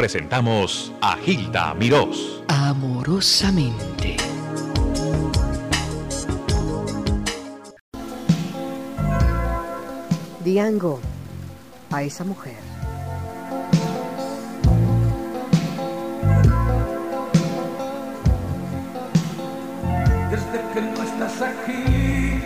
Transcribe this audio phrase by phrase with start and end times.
[0.00, 2.42] presentamos a Gilda Mirós.
[2.48, 4.16] Amorosamente.
[10.42, 11.00] Diango
[11.92, 12.56] a esa mujer.
[20.30, 22.40] Desde que no estás aquí,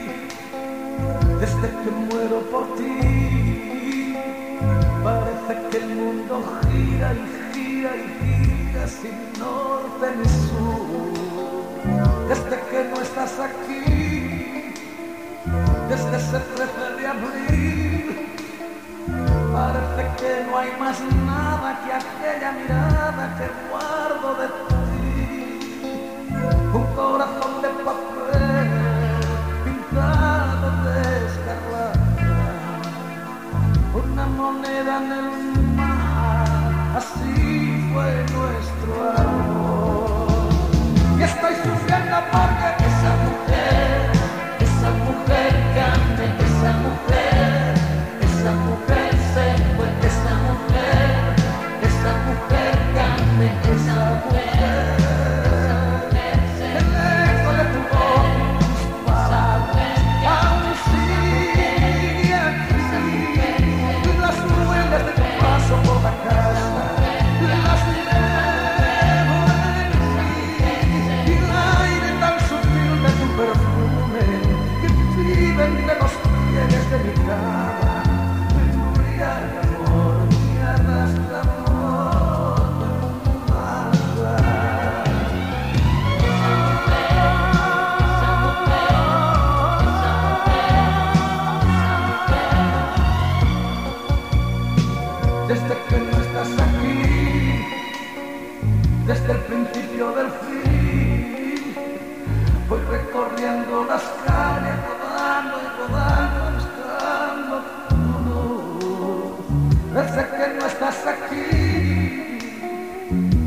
[1.39, 4.17] desde que muero por ti,
[5.05, 7.44] parece que el mundo gira y gira
[7.85, 11.13] y gira sin norte ni sur.
[12.29, 14.73] Desde que no estás aquí,
[15.91, 18.07] desde ese 13 de abril,
[19.53, 25.93] parece que no hay más nada que aquella mirada que guardo de ti.
[26.73, 28.71] Un corazón de papel
[29.65, 32.17] pintado de escarlata,
[33.95, 35.44] una moneda en el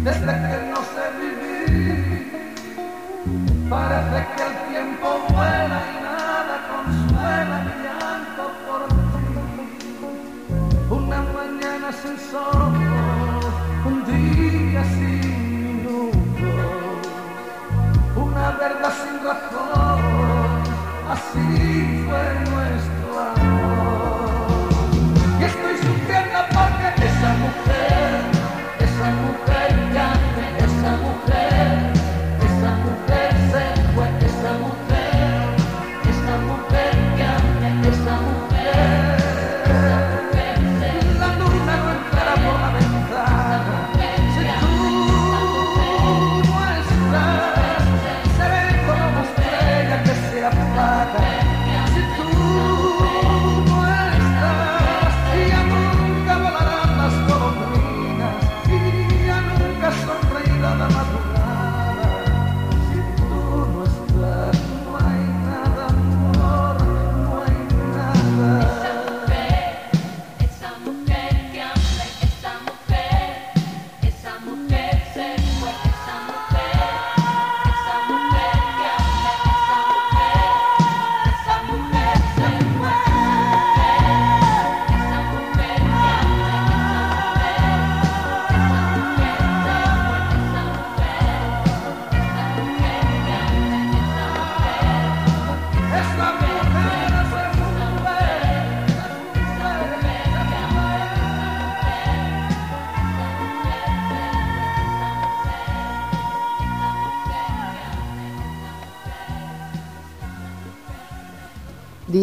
[0.08, 2.54] desde que no sé vivir,
[3.70, 9.28] parece que el tiempo vuela y nada consuela mi llanto por ti.
[10.90, 12.74] Una mañana sin sol,
[13.90, 15.24] un día sin
[15.76, 17.08] minutos,
[18.16, 20.00] una verdad sin razón,
[21.16, 21.46] así
[22.08, 22.26] fue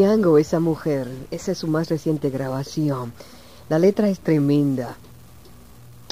[0.04, 3.15] Diango, esa mujer, esa es su más reciente grabación.
[3.70, 4.98] La letra es tremenda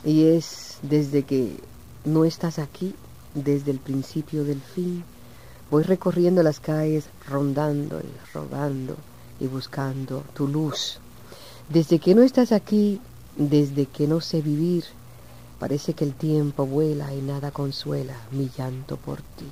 [0.02, 1.58] y es desde que
[2.06, 2.94] no estás aquí,
[3.34, 5.04] desde el principio del fin.
[5.70, 8.96] Voy recorriendo las calles, rondando y rodando
[9.38, 10.98] y buscando tu luz.
[11.68, 12.98] Desde que no estás aquí,
[13.36, 14.84] desde que no sé vivir,
[15.58, 19.48] parece que el tiempo vuela y nada consuela mi llanto por ti.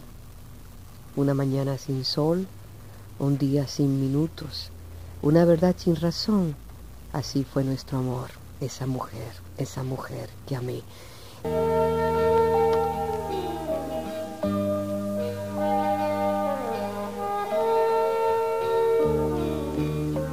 [1.15, 2.47] Una mañana sin sol,
[3.21, 4.71] un día sin minutos,
[5.21, 6.57] una verdad sin razón.
[7.13, 8.31] Así fue nuestro amor,
[8.61, 10.83] esa mujer, esa mujer que amé.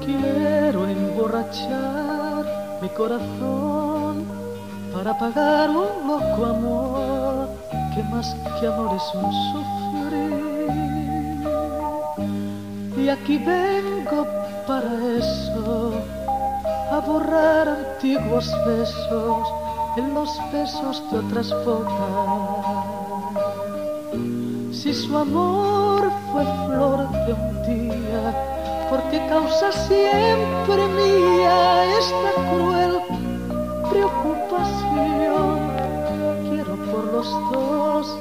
[0.05, 2.45] Quiero emborrachar
[2.81, 4.25] mi corazón
[4.93, 7.49] para pagar un loco amor
[7.93, 10.26] que más que amor es un sufrir.
[13.07, 14.27] Y aquí vengo
[14.67, 15.93] para eso,
[16.91, 19.47] a borrar antiguos besos
[19.95, 22.83] en los besos de otras bocas.
[24.73, 28.35] Si su amor fue flor de un día,
[28.89, 32.99] porque causa siempre mía esta cruel
[33.89, 35.59] preocupación.
[36.49, 38.19] Quiero por los dos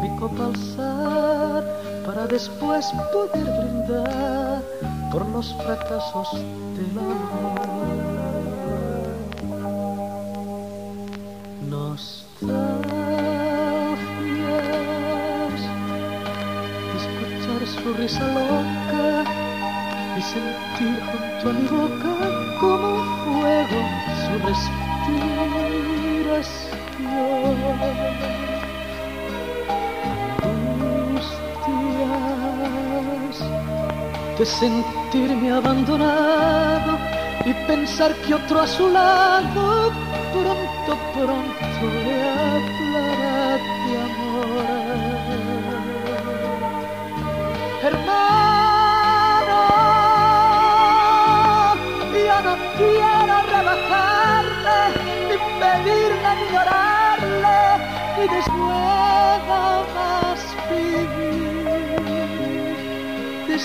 [0.00, 4.62] mi copa alzar para después poder brindar
[5.10, 6.32] por los fracasos
[6.76, 7.60] del amor.
[11.68, 12.82] Nostalgias
[16.96, 19.24] escuchar su risa loca
[20.18, 22.12] y sentir junto a mi boca
[22.60, 22.90] como
[23.24, 23.80] fuego
[24.22, 25.32] su respiración.
[34.42, 36.98] De sentirme abandonado
[37.44, 39.92] y pensar que otro a su lado
[40.32, 42.81] pronto, pronto le hablará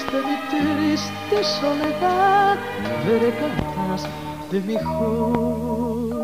[0.08, 2.58] Desde mi triste soledad
[3.06, 4.02] veré cantas
[4.52, 6.22] de mi juventud.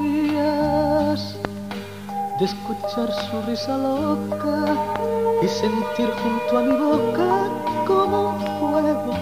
[0.00, 1.22] Nostalgias
[2.38, 4.76] de escuchar su risa loca
[5.42, 7.48] y sentir junto a mi boca
[7.86, 9.14] como un fuego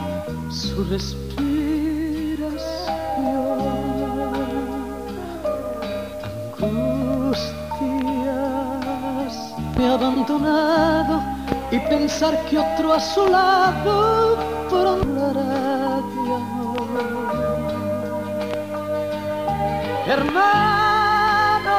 [0.50, 1.27] su respiración.
[9.88, 11.22] Abandonado
[11.70, 14.36] y pensar que otro a su lado
[14.68, 16.88] pronto hablará de amor.
[20.06, 21.78] Hermano,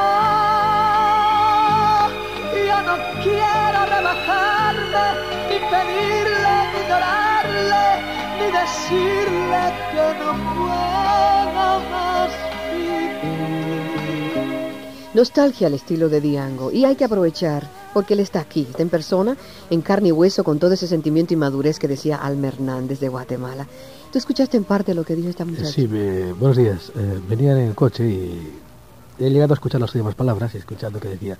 [2.67, 5.05] yo no quiero rebajarle,
[5.49, 7.85] ni pedirle, ni llorarle,
[8.39, 12.29] ni decirle que no puedo más
[12.71, 13.11] vivir.
[15.13, 16.71] Nostalgia al estilo de Diango.
[16.71, 17.63] Y hay que aprovechar,
[17.93, 19.35] porque él está aquí, está en persona,
[19.69, 23.09] en carne y hueso, con todo ese sentimiento y madurez que decía Alma Hernández de
[23.09, 23.67] Guatemala.
[24.11, 25.71] ¿Tú escuchaste en parte lo que dijo esta muchacha?
[25.71, 26.91] Sí, me- buenos días.
[26.95, 28.53] Eh, venía en el coche y
[29.19, 31.37] he llegado a escuchar las últimas palabras y escuchando que decía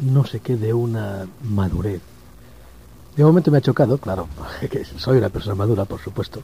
[0.00, 2.00] no sé qué de una madurez.
[3.16, 4.26] De momento me ha chocado, claro,
[4.70, 6.42] que soy una persona madura, por supuesto,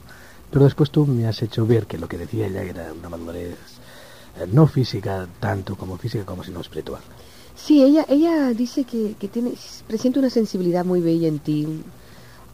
[0.50, 3.56] pero después tú me has hecho ver que lo que decía ella era una madurez
[4.38, 7.00] eh, no física tanto como física como sino espiritual.
[7.64, 9.52] Sí, ella, ella dice que, que tiene,
[9.86, 11.66] presiente una sensibilidad muy bella en ti,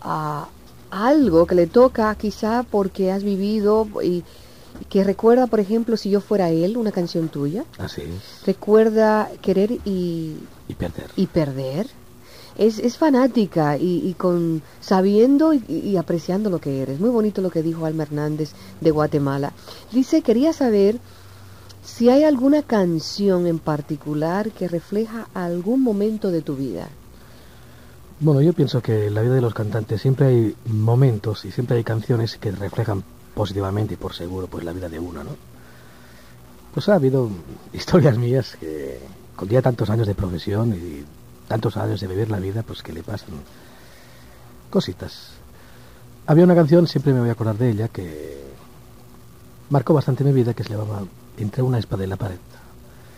[0.03, 0.49] a
[0.91, 4.25] algo que le toca quizá porque has vivido y,
[4.89, 8.03] que recuerda, por ejemplo, si yo fuera él, una canción tuya, Así
[8.45, 10.37] recuerda querer y,
[10.69, 11.11] y perder.
[11.17, 11.87] y perder.
[12.59, 17.01] Es, es fanática y, y con sabiendo y, y apreciando lo que eres.
[17.01, 19.53] Muy bonito lo que dijo Alma Hernández de Guatemala.
[19.93, 20.99] Dice, quería saber
[21.87, 26.89] si hay alguna canción en particular que refleja algún momento de tu vida.
[28.19, 31.77] Bueno, yo pienso que en la vida de los cantantes siempre hay momentos y siempre
[31.77, 35.31] hay canciones que reflejan positivamente y por seguro pues la vida de uno, ¿no?
[36.75, 37.31] Pues ha habido
[37.73, 38.99] historias mías que
[39.37, 41.05] con ya tantos años de profesión y
[41.47, 43.29] tantos años de vivir la vida, pues que le pasan
[44.71, 45.31] cositas.
[46.27, 48.43] Había una canción, siempre me voy a acordar de ella, que
[49.71, 51.05] marcó bastante mi vida, que se llamaba
[51.39, 52.39] Entre una espada y la pared.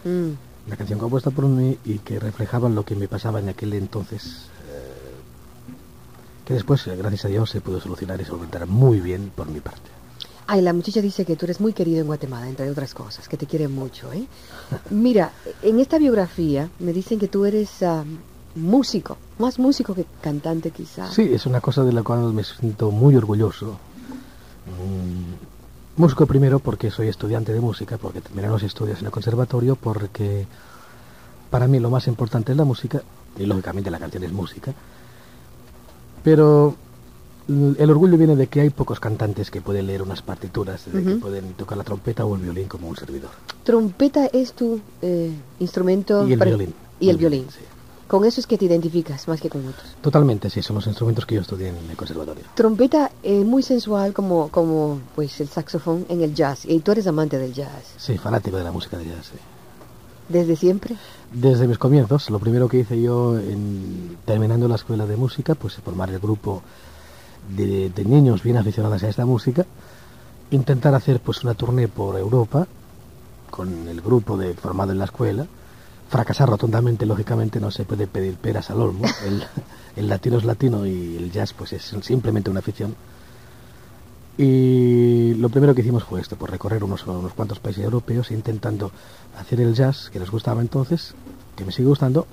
[0.05, 0.31] Mm.
[0.67, 4.47] Una canción compuesta por mí y que reflejaba lo que me pasaba en aquel entonces.
[4.71, 9.49] eh, que después, eh, gracias a Dios, se pudo solucionar y solventar muy bien por
[9.49, 9.91] mi parte.
[10.47, 13.37] Ay, la muchacha dice que tú eres muy querido en Guatemala, entre otras cosas, que
[13.37, 14.27] te quiere mucho, ¿eh?
[14.91, 15.31] Mira,
[15.63, 18.03] en esta biografía me dicen que tú eres ah,
[18.55, 21.11] músico, más músico que cantante quizá.
[21.13, 23.79] Sí, es una cosa de la cual me siento muy orgulloso.
[24.67, 25.48] Mm,
[25.99, 30.47] músico primero porque soy estudiante de música, porque terminé los estudios en el conservatorio, porque
[31.51, 33.03] para mí lo más importante es la música,
[33.39, 34.73] y lógicamente la canción es música,
[36.23, 36.75] pero
[37.49, 41.03] mm, el orgullo viene de que hay pocos cantantes que pueden leer unas partituras, de
[41.03, 43.31] que pueden tocar la trompeta o el violín como un servidor.
[43.65, 46.27] Trompeta es tu eh, instrumento.
[46.27, 46.75] Y el violín.
[47.01, 47.47] Y el violín.
[47.51, 47.61] sí.
[48.09, 49.87] Con eso es que te identificas más que con otros.
[50.01, 52.45] Totalmente, sí, son los instrumentos que yo estudié en el conservatorio.
[52.55, 56.65] Trompeta es muy sensual como, como pues el saxofón en el jazz.
[56.65, 57.95] Y tú eres amante del jazz.
[57.99, 59.27] Sí, fanático de la música de jazz.
[59.27, 59.39] sí.
[60.29, 60.97] ¿Desde siempre?
[61.33, 65.75] Desde mis comienzos, lo primero que hice yo en, terminando la escuela de música, pues
[65.77, 66.63] formar el grupo
[67.55, 69.65] de, de niños bien aficionados a esta música,
[70.51, 72.67] intentar hacer pues una tournée por Europa
[73.51, 75.47] con el grupo de formado en la escuela,
[76.09, 79.45] fracasar rotundamente, lógicamente no se puede pedir peras al olmo, el,
[79.97, 82.95] el latino es latino y el jazz pues es simplemente una afición.
[84.37, 88.93] Y lo primero que hicimos fue esto, pues recorrer unos, unos cuantos países europeos intentando
[89.37, 91.15] hacer el jazz que nos gustaba entonces,
[91.57, 92.27] que me sigue gustando,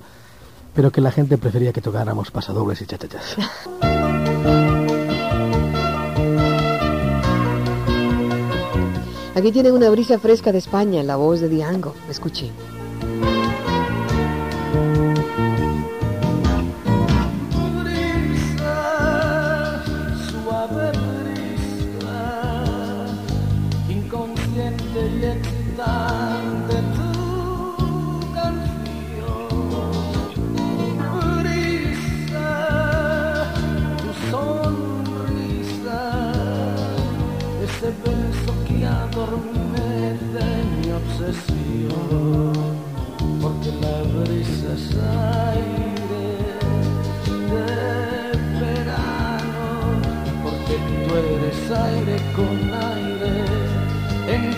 [0.72, 3.36] pero que la gente prefería que tocáramos pasadobles y chachachas.
[9.34, 11.94] Aquí tienen una brisa fresca de España, la voz de Diango.
[12.08, 12.52] Escuchen.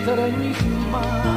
[0.09, 1.19] Entre mis manos.
[1.25, 1.28] La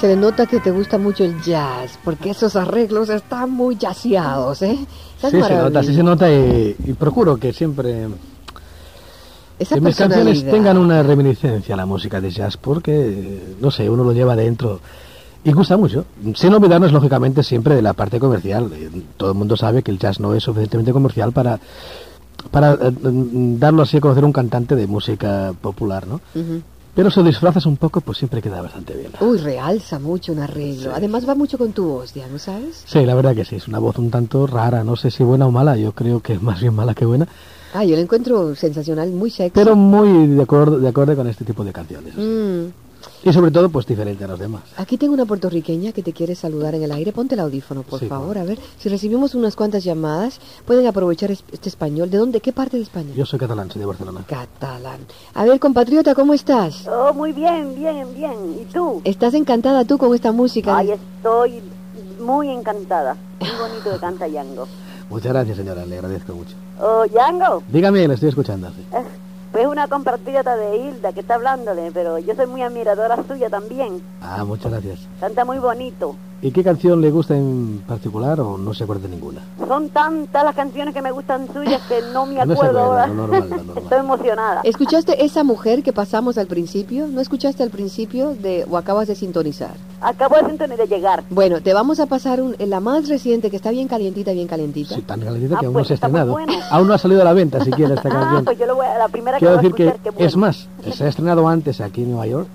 [0.00, 4.62] Se le nota que te gusta mucho el jazz, porque esos arreglos están muy jazzeados,
[4.62, 4.78] ¿eh?
[5.16, 8.06] Están Sí, se nota, sí se nota y, y procuro que siempre
[9.58, 13.90] Esa que mis canciones tengan una reminiscencia a la música de jazz porque, no sé,
[13.90, 14.80] uno lo lleva dentro
[15.42, 16.04] y gusta mucho.
[16.34, 18.70] Sin olvidarnos, lógicamente, siempre de la parte comercial.
[18.74, 21.58] Eh, Todo el mundo sabe que el jazz no es suficientemente comercial para,
[22.50, 26.20] para eh, mm, darlo así a conocer un cantante de música popular, ¿no?
[26.34, 26.62] Ujú.
[26.98, 29.12] Pero si disfrazas un poco, pues siempre queda bastante bien.
[29.20, 30.90] Uy, realza mucho un arreglo.
[30.90, 30.96] Sí.
[30.96, 32.82] Además va mucho con tu voz, Diana, ¿sabes?
[32.86, 35.46] Sí, la verdad que sí, es una voz un tanto rara, no sé si buena
[35.46, 37.28] o mala, yo creo que es más bien mala que buena,
[37.72, 39.52] Ah, yo la encuentro sensacional, muy sexy.
[39.54, 42.14] pero muy de acuerdo, de acuerdo con este tipo de canciones.
[42.16, 42.72] sí.
[43.24, 44.62] Y sobre todo, pues diferente a los demás.
[44.76, 47.12] Aquí tengo una puertorriqueña que te quiere saludar en el aire.
[47.12, 48.32] Ponte el audífono, por Sí, favor.
[48.34, 48.40] claro.
[48.40, 52.10] A ver, si recibimos unas cuantas llamadas, pueden aprovechar es- este español.
[52.10, 52.40] ¿De dónde?
[52.40, 53.12] ¿Qué parte de España?
[53.16, 54.24] Yo soy catalán, soy de Barcelona.
[54.26, 55.00] Catalán.
[55.34, 56.86] A ver, compatriota, ¿cómo estás?
[56.86, 58.56] Oh, muy bien, bien, bien.
[58.62, 59.00] ¿Y tú?
[59.04, 60.76] ¿Estás encantada tú con esta música?
[60.76, 61.60] Ay, estoy
[62.20, 63.16] muy encantada.
[63.40, 64.66] Muy bonito que canta Yango.
[65.10, 66.54] Muchas gracias, señora, le agradezco mucho.
[66.80, 68.70] Oh, Yango, Dígame, le estoy escuchando.
[69.52, 74.02] Pues una compatriota de Hilda que está hablándole, pero yo soy muy admiradora suya también.
[74.20, 75.00] Ah, muchas gracias.
[75.20, 76.16] Canta muy bonito.
[76.40, 79.40] ¿Y qué canción le gusta en particular o no se acuerda de ninguna?
[79.66, 82.84] Son tantas las canciones que me gustan suyas que no me No se acuerdo acuerda,
[82.84, 83.06] ahora.
[83.08, 83.78] lo normal, lo normal.
[83.82, 84.60] Estoy emocionada.
[84.62, 87.08] ¿Escuchaste esa mujer que pasamos al principio?
[87.08, 89.72] ¿No escuchaste al principio de o acabas de sintonizar?
[90.00, 91.24] Acabo de sentir de llegar.
[91.28, 94.94] Bueno, te vamos a pasar un- la más reciente que está bien calientita, bien calientita.
[94.94, 96.32] Sí, tan calentita Ah, que aún pues no se ha estrenado.
[96.32, 96.52] bueno.
[96.70, 98.44] Aún no ha salido a la venta siquiera esta Ah, canción.
[98.44, 100.10] pues yo lo voy a la primera que Quiero voy a decir que, escuchar, qué
[100.10, 100.26] bueno.
[100.28, 102.46] es más, se ha estrenado antes aquí en Nueva York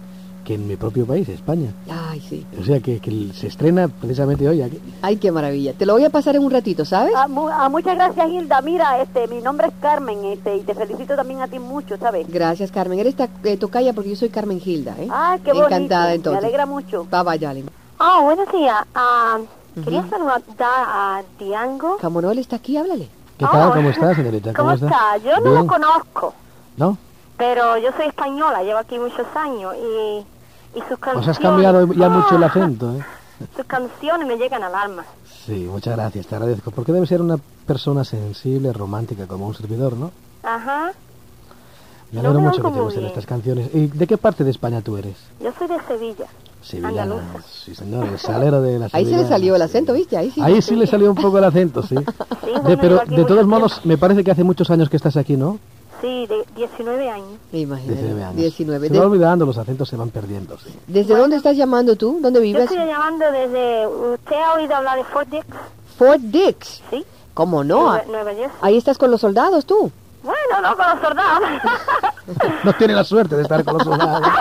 [0.44, 1.72] que en mi propio país, España.
[1.90, 2.46] Ay, sí.
[2.60, 4.80] O sea que, que se estrena precisamente hoy aquí.
[5.02, 5.74] Ay, qué maravilla.
[5.74, 7.14] Te lo voy a pasar en un ratito, ¿sabes?
[7.16, 8.62] Ah, mu- ah, muchas gracias, Hilda.
[8.62, 12.28] Mira, este, mi nombre es Carmen, este, y te felicito también a ti mucho, ¿sabes?
[12.30, 13.00] Gracias, Carmen.
[13.00, 15.08] Eres ta- eh, tocaya porque yo soy Carmen Gilda, ¿eh?
[15.10, 15.68] Ah, qué bonito.
[15.68, 16.42] Encantada, entonces.
[16.42, 17.06] Me alegra mucho.
[17.10, 17.66] Bye, bye, darling.
[18.00, 18.78] Ah, buenos días.
[18.96, 19.38] Ah,
[19.84, 21.98] quería saludar a Diango.
[22.02, 23.08] Como no, él está aquí, háblale.
[23.38, 23.70] ¿Qué tal?
[23.70, 23.74] Oh.
[23.74, 24.54] ¿Cómo está, señorita?
[24.54, 25.18] ¿Cómo está?
[25.18, 26.34] Yo no lo conozco,
[26.78, 26.98] ¿No?
[27.36, 30.24] pero yo soy española, llevo aquí muchos años y,
[30.75, 31.13] y sus canciones...
[31.13, 33.03] Pues has cambiado ya mucho el acento, ¿eh?
[33.56, 35.03] Sus canciones me llegan al alma.
[35.46, 36.72] Sí, muchas gracias, te agradezco.
[36.72, 40.12] Porque debe ser una persona sensible, romántica, como un servidor, ¿no?
[40.44, 40.92] Ajá.
[42.12, 43.10] Me alegro mucho que te gusten bien.
[43.10, 43.70] estas canciones.
[43.74, 45.15] ¿Y de qué parte de España tú eres?
[45.42, 46.25] Yo soy de Sevilla.
[46.62, 47.15] Sevillana.
[47.51, 50.15] Sí, señor, el salero de la Ahí se le salió el acento, ¿viste?
[50.15, 50.39] Ahí sí.
[50.42, 51.96] Ahí sí le salió un poco el acento, sí.
[52.44, 53.88] Sí, De- pero de todos modos, tiempo.
[53.89, 55.58] me parece que hace muchos años que estás aquí, ¿no?
[56.04, 57.39] Sí, de 19 años.
[57.54, 57.94] Imagínate.
[58.02, 58.36] 19 años.
[58.36, 58.88] 19.
[58.88, 60.78] Se De- va olvidando, los acentos se van perdiendo, sí.
[60.86, 62.20] ¿Desde dónde estás llamando tú?
[62.22, 62.63] ¿Dónde Yo vives?
[62.70, 63.88] estoy llamando desde...
[63.88, 65.46] ¿Usted ha oído hablar de Fort Dix?
[65.98, 66.82] Fort Dix.
[66.89, 67.06] Sí.
[67.34, 67.84] ¿Cómo no?
[68.06, 68.52] Nueva, Nueva.
[68.62, 69.89] Ahí estás con los soldados tú.
[70.24, 71.50] Bueno, no con los soldados.
[72.63, 74.28] No tiene la suerte de estar con los soldados.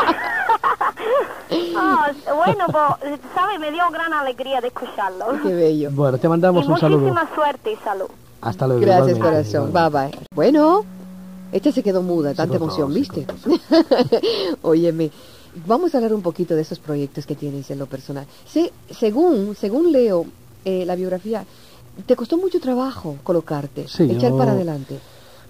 [1.77, 3.59] Ah, bueno, pues, ¿sabe?
[3.59, 5.27] Me dio gran alegría de escucharlo.
[5.43, 5.91] Qué bello.
[5.93, 7.01] Bueno, te Y mandamos un saludo.
[7.01, 8.07] muchísima suerte y salud.
[8.41, 8.81] Hasta luego.
[8.83, 9.73] Gracias, igualmente, corazón.
[9.73, 10.19] Bye, bye.
[10.35, 10.85] Bueno,
[11.53, 13.27] esta se quedó muda, tanta cortó, emoción, se ¿viste?
[14.63, 15.11] Óyeme,
[15.67, 18.27] vamos a hablar un poquito de esos proyectos que tienes en lo personal.
[18.47, 20.27] Se- según, según leo
[20.65, 21.45] eh, la biografía,
[22.07, 24.99] te costó mucho trabajo colocarte, Sí, echar yo- para adelante.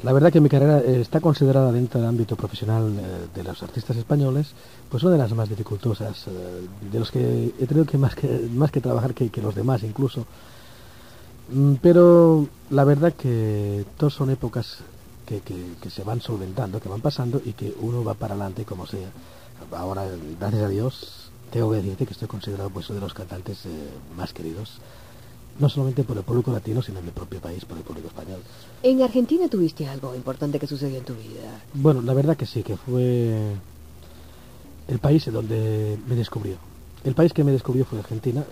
[0.02, 3.62] La verdad que mi carrera eh, está considerada dentro del ámbito profesional eh, de los
[3.62, 4.48] artistas españoles,
[4.90, 8.26] pues una de las más dificultosas, eh, de los que he tenido que más que,
[8.52, 10.26] más que trabajar que, que los demás incluso.
[11.52, 14.78] Mm, Pero la verdad que todos son épocas
[15.40, 18.64] que, que- que se van solventando, que van pasando y que uno va para adelante
[18.64, 19.08] como sea.
[19.72, 20.04] Ahora,
[20.38, 23.70] gracias a Dios, tengo que decirte que estoy considerado pues uno de los cantantes eh,
[24.16, 24.78] más queridos,
[25.58, 28.40] no solamente por el público latino, sino en mi propio país, por el público español.
[28.82, 31.60] En Argentina tuviste algo importante que sucedió en tu vida.
[31.74, 33.54] Bueno, la verdad que sí, que fue
[34.88, 36.56] el país donde me descubrió.
[37.04, 38.44] El país que me descubrió fue Argentina,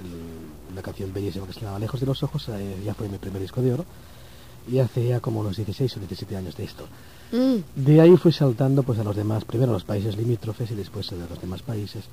[0.72, 3.40] una canción bellísima que se llama Lejos de los Ojos, eh, ya fue mi primer
[3.42, 3.84] disco de oro,
[4.68, 6.84] y hace ya como unos 16 o 17 años de esto.
[7.32, 10.74] Mm, De ahí fui saltando pues a los demás, primero a los países limítrofes y
[10.74, 12.04] después a los demás países,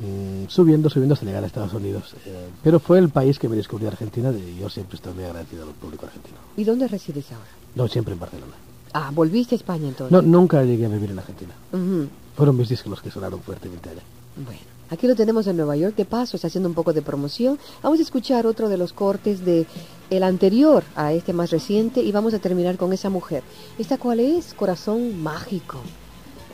[0.00, 2.14] mm, subiendo, subiendo hasta llegar a Estados Unidos.
[2.26, 5.64] Eh, pero fue el país que me descubrió Argentina y yo siempre estoy muy agradecido
[5.64, 6.36] al público argentino.
[6.56, 7.50] ¿Y dónde resides ahora?
[7.74, 8.52] No, siempre en Barcelona.
[8.92, 10.10] Ah, volviste a España entonces.
[10.10, 11.54] No, nunca llegué a vivir en Argentina.
[11.72, 12.08] Ujú.
[12.36, 14.02] Fueron mis discos los que sonaron fuertemente allá.
[14.44, 15.94] Bueno, aquí lo tenemos en Nueva York.
[15.96, 17.58] De paso, está haciendo un poco de promoción.
[17.82, 19.66] Vamos a escuchar otro de los cortes de
[20.10, 23.42] el anterior a este más reciente y vamos a terminar con esa mujer.
[23.78, 24.54] ¿Esta cuál es?
[24.54, 25.78] Corazón mágico.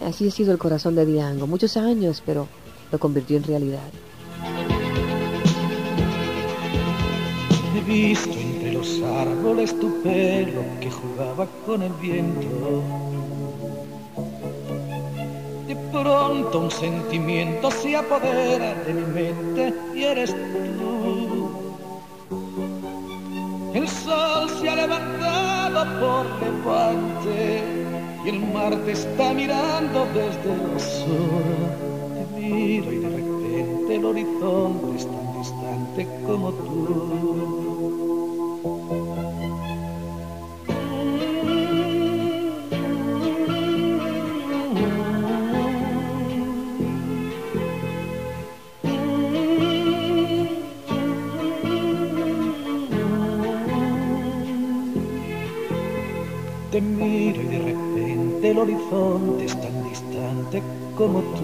[0.05, 1.47] Así ha sido el corazón de Diango.
[1.47, 2.47] Muchos años, pero
[2.93, 3.89] lo convirtió en realidad.
[7.75, 12.83] He visto entre los árboles tu pelo que jugaba con el viento.
[15.67, 20.76] De pronto un sentimiento se apodera de mi mente y eres tú.
[23.77, 27.63] El sol se ha levantado por levante
[28.25, 31.69] y el mar te está mirando desde el sur.
[32.15, 38.26] Te miro y de repente el horizonte es tan distante como tú.
[58.93, 60.63] Horizonte es tan distante
[60.97, 61.36] como tú.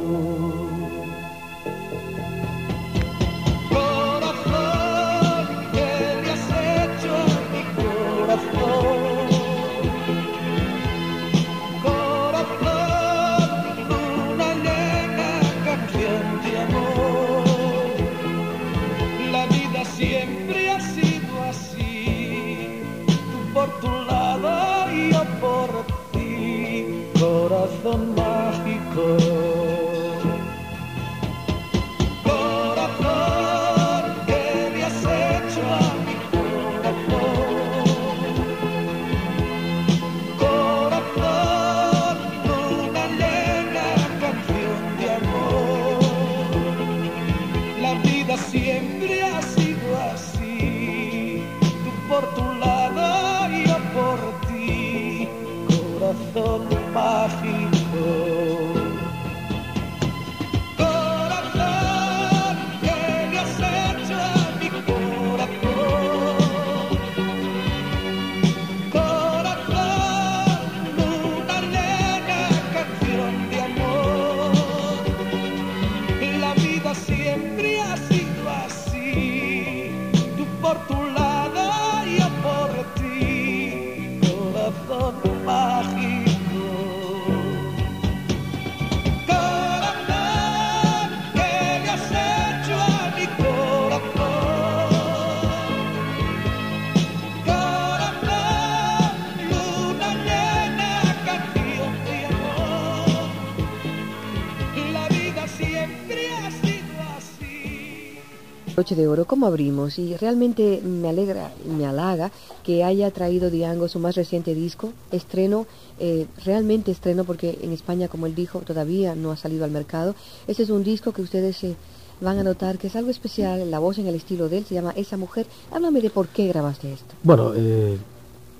[108.83, 109.97] Broche de oro, ¿cómo abrimos?
[110.01, 112.33] Y realmente me alegra y me halaga
[112.65, 115.67] que haya traído Diango su más reciente disco, estreno,
[116.01, 120.17] eh, realmente estreno porque en España, como él dijo, todavía no ha salido al mercado.
[120.49, 121.77] Ese es un disco que ustedes eh,
[122.21, 124.75] van a notar que es algo especial, la voz en el estilo de él, se
[124.75, 125.47] llama Esa Mujer.
[125.71, 127.15] Háblame de por qué grabaste esto.
[127.23, 127.97] Bueno, eh,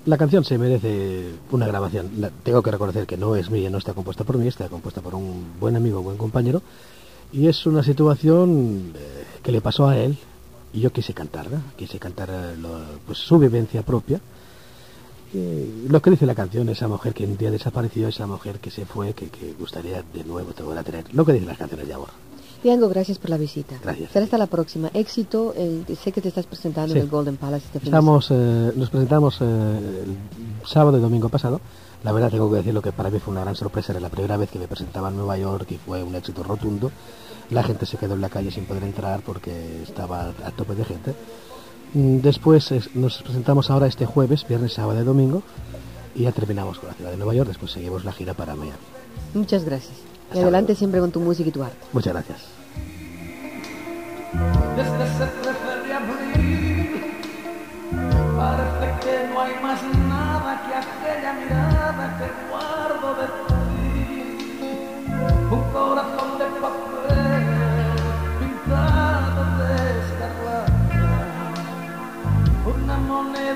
[0.05, 2.11] la canción se merece una grabación.
[2.17, 5.01] La- tengo que reconocer que no es mía, no está compuesta por mí, está compuesta
[5.01, 6.61] por un buen amigo, buen compañero.
[7.33, 10.17] Y es una situación eh, que le pasó a él
[10.73, 14.19] y yo quise cantarla, quise cantar eh, lo- pues, su vivencia propia.
[15.35, 18.69] Eh, lo que dice la canción, esa mujer que un día desapareció, esa mujer que
[18.69, 21.05] se fue, que, que gustaría de nuevo te volver a tener.
[21.13, 22.09] Lo que dicen las canciones de amor.
[22.61, 23.75] Diango, gracias por la visita.
[23.83, 24.11] Gracias.
[24.11, 24.89] Será hasta la próxima.
[24.93, 26.99] Éxito, el- sé que te estás presentando Sí.
[26.99, 31.01] en el Golden Palace este fin de Estamos, eh, nos presentamos eh, el sábado y
[31.01, 31.59] domingo pasado.
[32.03, 33.93] La verdad tengo que decirlo que para mí fue una gran sorpresa.
[33.93, 36.91] Era la primera vez que me presentaba en Nueva York y fue un éxito rotundo.
[37.49, 40.85] La gente se quedó en la calle sin poder entrar porque estaba a tope de
[40.85, 41.15] gente.
[41.93, 45.43] Mm, Después nos presentamos ahora este jueves, viernes, sábado y domingo.
[46.15, 47.47] Y ya terminamos con la ciudad de Nueva York.
[47.49, 48.77] Después seguimos la gira para Miami.
[49.33, 49.93] Muchas gracias.
[50.33, 50.79] Y adelante luego.
[50.79, 51.77] siempre con tu música y tu arte.
[51.93, 52.39] Muchas gracias.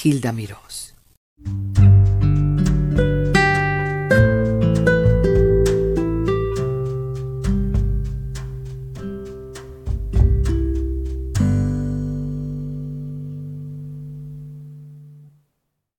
[0.00, 0.67] Hilda Mirós.